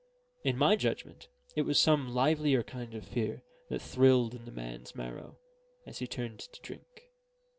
In 0.43 0.57
my 0.57 0.75
judgment, 0.75 1.27
it 1.55 1.61
was 1.61 1.77
some 1.77 2.11
livelier 2.11 2.63
kind 2.63 2.95
of 2.95 3.05
fear 3.05 3.43
that 3.69 3.83
thrilled 3.83 4.33
in 4.33 4.45
the 4.45 4.51
man's 4.51 4.95
marrow 4.95 5.37
as 5.85 5.99
he 5.99 6.07
turned 6.07 6.39
to 6.39 6.61
drink. 6.63 7.11